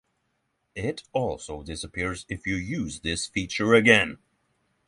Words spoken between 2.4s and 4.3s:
you use this feature again.